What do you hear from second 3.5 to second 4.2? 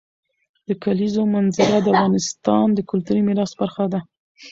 برخه ده.